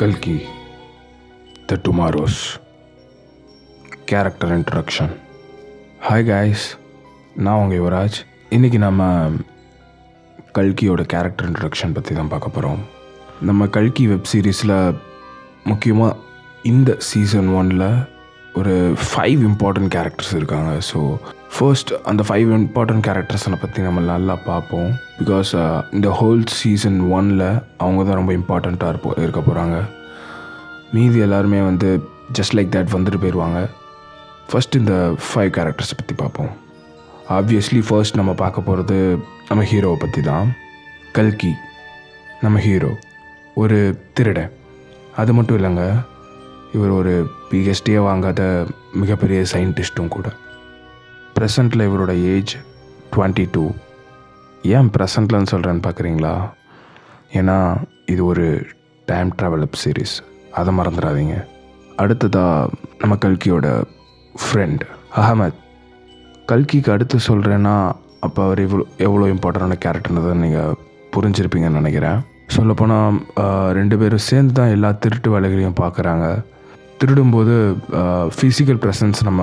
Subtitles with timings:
[0.00, 0.34] கல்கி
[1.68, 2.40] the tomorrow's
[4.10, 5.12] character introduction
[6.06, 6.66] hi guys
[7.44, 8.18] நான் உங்கள் யுவராஜ்.
[8.56, 9.08] இன்றைக்கி நம்ம
[10.58, 12.80] கல்கியோட கேரக்டர் இன்ட்ரடக்ஷன் பற்றி தான் பார்க்க போகிறோம்
[13.40, 14.76] நம்ம கல்கி வெப் சீரிஸில்
[15.64, 16.16] முக்கியமாக
[16.64, 17.88] இந்த சீசன் ஒனில்
[18.60, 18.76] ஒரு
[19.08, 20.70] ஃபைவ் இம்பார்ட்டன்ட் கேரக்டர்ஸ் இருக்காங்க.
[20.90, 21.00] ஸோ
[21.56, 24.90] ஃபர்ஸ்ட் அந்த ஃபைவ் இம்பார்ட்டன்ட் கேரக்டர்ஸை பற்றி நம்ம நல்லா பார்ப்போம்.
[25.20, 27.46] பிகாஸ் uh, இந்த ஹோல் சீசன் ஒனில்
[27.82, 29.78] அவங்க தான் ரொம்ப இம்பார்ட்டண்ட்டாக இருப்போ இருக்க போகிறாங்க
[30.94, 31.88] மீதி எல்லாருமே வந்து
[32.36, 33.58] ஜஸ்ட் லைக் தட் வந்துட்டு போயிடுவாங்க
[34.50, 34.94] ஃபஸ்ட் இந்த
[35.26, 36.52] ஃபைவ் கேரக்டர்ஸை பற்றி பார்ப்போம்.
[37.38, 38.98] ஆப்வியஸ்லி ஃபர்ஸ்ட் நம்ம பார்க்க போகிறது
[39.48, 40.48] நம்ம ஹீரோவை பற்றி தான்.
[41.16, 41.52] கல்கி
[42.44, 42.90] நம்ம ஹீரோ
[43.62, 43.78] ஒரு
[44.16, 44.52] திருடன்
[45.20, 45.84] அது மட்டும் இல்லைங்க
[46.76, 47.12] இவர் ஒரு
[47.50, 48.40] பிஹெச்டியே வாங்காத
[49.02, 50.28] மிகப்பெரிய சயின்டிஸ்ட்டும் கூட.
[51.36, 52.54] ப்ரெசண்ட்டில் இவரோட ஏஜ்
[53.12, 53.64] டுவெண்ட்டி டூ
[54.76, 56.34] ஏன் ப்ரெசண்ட்லன்னு சொல்கிறேன்னு பார்க்குறீங்களா?
[57.40, 57.58] ஏன்னா
[58.14, 58.46] இது ஒரு
[59.06, 60.16] டைம் ட்ராவல் அப் சீரிஸ்
[60.60, 61.36] அதை மறந்துடாதீங்க.
[62.02, 62.70] அடுத்ததாக
[63.00, 63.68] நம்ம கல்கியோட
[64.42, 64.82] ஃப்ரெண்ட்
[65.20, 65.58] அகமத்
[66.50, 67.76] கல்கிக்கு அடுத்து சொல்கிறேன்னா
[68.26, 70.76] அப்போ அவர் இவ்வளோ எவ்வளோ இம்பார்ட்டண்டான கேரக்டர்ன்றதை நீங்கள்
[71.14, 72.18] புரிஞ்சிருப்பீங்கன்னு நினைக்கிறேன்.
[72.56, 73.18] சொல்லப்போனால்
[73.78, 76.26] ரெண்டு பேரும் சேர்ந்து தான் எல்லா திருட்டு வேலைகளையும் பார்க்குறாங்க.
[77.00, 77.54] திருடும்போது
[78.36, 79.42] ஃபிசிக்கல் ப்ரெசன்ஸ் நம்ம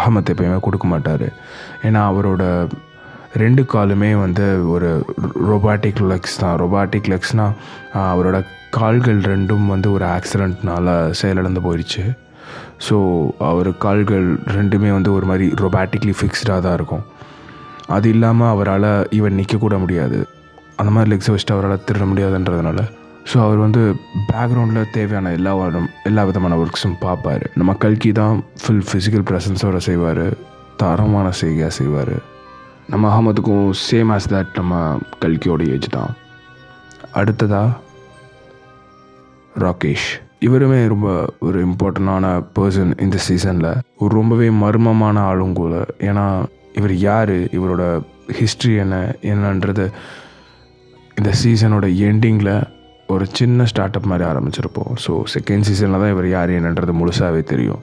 [0.00, 1.26] அகமத் எப்பயுமே கொடுக்க மாட்டார்.
[1.88, 2.42] ஏன்னா அவரோட
[3.40, 4.88] ரெண்டு காலுமே வந்து ஒரு
[5.50, 6.56] ரொபாட்டிக் லெக்ஸ் தான்.
[6.62, 7.54] ரொபாட்டிக் லெக்ஸ்னால்
[8.10, 8.38] அவரோட
[8.78, 12.04] கால்கள் ரெண்டும் வந்து ஒரு ஆக்சிடெண்ட்னால் செயலிழந்து போயிடுச்சு
[12.86, 12.96] ஸோ
[13.50, 17.04] அவர் கால்கள் ரெண்டுமே வந்து ஒரு மாதிரி ரொபாட்டிக்லி ஃபிக்ஸ்டாக தான் இருக்கும்.
[17.96, 20.18] அது இல்லாமல் அவரால் ஈவன் நிற்கக்கூட முடியாது.
[20.80, 22.80] அந்த மாதிரி லெக்ஸை வச்சுட்டு அவரால் திருட முடியாதுன்றதுனால.
[23.30, 23.82] ஸோ அவர் வந்து
[24.30, 27.44] பேக்ரவுண்டில் தேவையான எல்லா வரும் எல்லா விதமான ஒர்க்ஸும் பார்ப்பார்.
[27.60, 30.24] நம்ம கல்கி தான் ஃபுல் ஃபிசிக்கல் ப்ரெசன்ஸோட செய்வார்.
[30.82, 32.14] தரமான செய்கையாக செய்வார்.
[32.90, 34.74] நம்ம அகமதுக்கும் சேம் ஆஸ் தட் நம்ம
[35.22, 36.12] கல்கியோட ஏஜ் தான்.
[37.20, 37.70] அடுத்ததாக
[39.64, 40.08] ராகேஷ்.
[40.46, 41.08] இவருமே ரொம்ப
[41.46, 43.70] ஒரு இம்பார்ட்டண்டான பர்சன் இந்த சீசனில்
[44.02, 45.74] ஒரு ரொம்பவே மர்மமான ஆளும் கூட.
[46.08, 46.26] ஏன்னா
[46.80, 47.84] இவர் யார் இவரோட
[48.40, 48.96] ஹிஸ்ட்ரி என்ன
[49.32, 49.86] என்னன்றது
[51.18, 52.54] இந்த சீசனோட எண்டிங்கில்
[53.14, 54.92] ஒரு சின்ன ஸ்டார்ட் அப் மாதிரி ஆரம்பிச்சிருப்போம்.
[55.04, 57.82] ஸோ செகண்ட் சீசனில் தான் இவர் யார் என்னன்றது முழுசாகவே தெரியும்.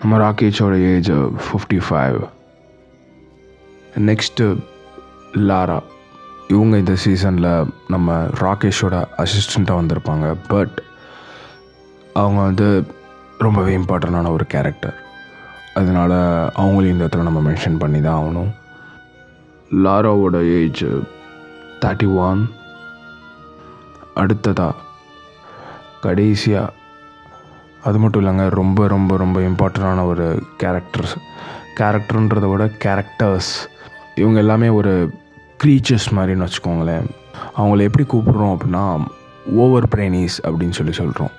[0.00, 1.12] நம்ம ராகேஷோட age
[1.44, 2.18] fifty five
[4.04, 4.44] next
[5.48, 5.84] Lara uh,
[6.48, 10.26] இவங்க இந்த சீசனில் நம்ம ராகேஷோட அசிஸ்டண்ட்டாக வந்திருப்பாங்க.
[10.48, 10.76] பட்
[12.12, 12.66] அவங்க வந்து
[13.38, 14.96] ரொம்பவே இம்பார்ட்டண்டான ஒரு கேரக்டர்
[15.74, 16.16] அதனால்
[16.60, 18.50] அவங்களையும் இந்த இடத்துல நம்ம மென்ஷன் பண்ணி தான் ஆகணும்.
[19.84, 20.84] லாராவோட ஏஜ்
[21.84, 22.42] தேர்ட்டி uh, ஒன்
[24.14, 24.82] அடுத்ததாக
[26.00, 26.74] கடைசியாக
[27.82, 30.26] அது மட்டும் இல்லைங்க ரொம்ப ரொம்ப ரொம்ப இம்பார்ட்டண்டான ஒரு
[30.64, 31.16] கேரக்டர்ஸ்
[31.80, 33.54] கேரக்டர்ன்றதை விட கேரக்டர்ஸ்
[34.20, 34.92] இவங்க எல்லாமே ஒரு
[35.62, 37.06] க்ரீச்சர்ஸ் மாதிரின்னு வச்சுக்கோங்களேன்.
[37.60, 38.84] அவங்கள எப்படி கூப்பிட்றோம் அப்படின்னா
[39.62, 41.34] ஓவர் பிரைனிஸ் அப்படின்னு சொல்லி சொல்கிறோம்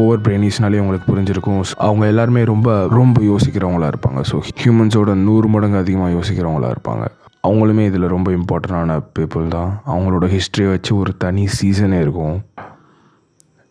[0.00, 1.58] ஓவர் பிரைனிஸ்னாலே உங்களுக்கு புரிஞ்சிருக்கும்.
[1.88, 2.68] அவங்க எல்லாருமே ரொம்ப
[2.98, 4.20] ரொம்ப யோசிக்கிறவங்களா இருப்பாங்க.
[4.30, 7.04] ஸோ ஹியூமன்ஸோட நூறு மடங்கு அதிகமாக யோசிக்கிறவங்களா இருப்பாங்க.
[7.48, 9.70] அவங்களுமே இதில் ரொம்ப இம்பார்ட்டண்டான பீப்புள் தான்.
[9.86, 12.36] அவங்களோட ஹிஸ்ட்ரியை வச்சு ஒரு தனி சீசனே இருக்கும்.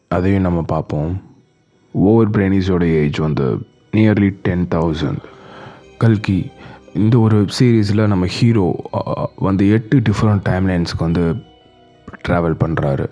[0.08, 1.12] அதையும் நம்ம பார்ப்போம்.
[1.92, 3.46] ஓவர் பிரைனிஸோட ஏஜ் வந்து
[3.98, 5.24] நியர்லி டென் தௌசண்ட்
[5.98, 6.40] கல்கி
[6.94, 8.76] இந்த ஒரு சீரீஸில் நம்ம ஹீரோ
[9.36, 11.24] வந்து எட்டு டிஃப்ரெண்ட் டைம்லைன்ஸ்க்கு வந்து
[12.28, 13.06] ட்ராவல் பண்ணுறாரு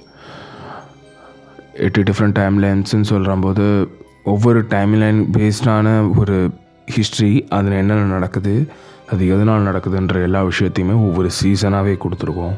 [1.74, 3.88] எட்டு டிஃப்ரெண்ட் டைம்லைன்ஸ்னு சொல்கிறம்போது
[4.24, 6.50] ஒவ்வொரு டைம்லைன் பேஸ்டான ஒரு
[6.86, 8.68] ஹிஸ்ட்ரி அதில் என்னென்ன நடக்குது
[9.12, 12.56] அது எதனால் நடக்குதுன்ற எல்லா விஷயத்தையுமே ஒவ்வொரு சீசனாகவே கொடுத்துருக்கோம்.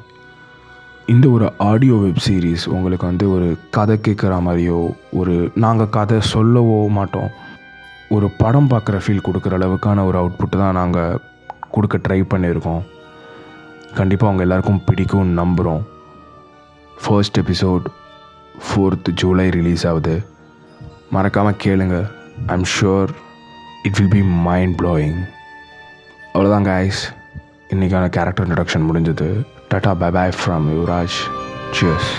[1.05, 6.89] இந்த ஒரு ஆடியோ வெப் சீரிஸ் உங்களுக்கு வந்து ஒரு கதை கேட்குற மாதிரியோ ஒரு நாங்கள் கதை சொல்லவோ
[6.89, 7.29] மாட்டோம்.
[8.15, 11.19] ஒரு படம் பார்க்குற ஃபீல் கொடுக்குற அளவுக்கான ஒரு அவுட்புட்டு தான் நாங்கள்
[11.73, 12.81] கொடுக்க ட்ரை பண்ணியிருக்கோம்.
[13.97, 15.83] கண்டிப்பாக அவங்க எல்லாருக்கும் பிடிக்கும்னு நம்புகிறோம்
[17.03, 17.85] first episode
[18.65, 20.15] fourth July release ஆகுது.
[21.15, 21.99] மறக்காமல் கேளுங்க.
[22.55, 23.13] I'm sure
[23.87, 25.19] it will be mind blowing
[26.33, 27.03] அவ்வளோதான் கைஸ்
[27.75, 29.29] இன்றைக்கான கேரக்டர் இன்ட்ரடக்ஷன் முடிஞ்சது.
[29.71, 31.19] Tata bye bye from Yuvraj
[31.77, 32.11] cheers